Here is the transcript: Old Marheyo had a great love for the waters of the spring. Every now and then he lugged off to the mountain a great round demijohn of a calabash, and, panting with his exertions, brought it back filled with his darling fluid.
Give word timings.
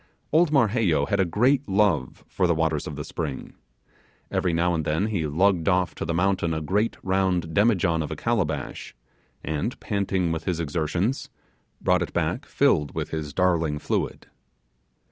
Old 0.31 0.51
Marheyo 0.51 1.05
had 1.05 1.19
a 1.19 1.25
great 1.25 1.69
love 1.69 2.23
for 2.27 2.47
the 2.47 2.55
waters 2.55 2.87
of 2.87 2.95
the 2.95 3.03
spring. 3.03 3.53
Every 4.31 4.51
now 4.51 4.73
and 4.73 4.83
then 4.83 5.05
he 5.05 5.27
lugged 5.27 5.69
off 5.69 5.93
to 5.93 6.05
the 6.05 6.11
mountain 6.15 6.55
a 6.55 6.59
great 6.61 6.97
round 7.03 7.53
demijohn 7.53 8.01
of 8.01 8.09
a 8.09 8.15
calabash, 8.15 8.95
and, 9.43 9.79
panting 9.79 10.31
with 10.31 10.45
his 10.45 10.59
exertions, 10.59 11.29
brought 11.79 12.01
it 12.01 12.13
back 12.13 12.47
filled 12.47 12.95
with 12.95 13.11
his 13.11 13.31
darling 13.31 13.77
fluid. 13.77 14.25